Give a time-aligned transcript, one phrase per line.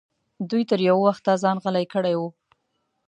[0.49, 2.21] دوی تر یو وخته ځان غلی کړی و.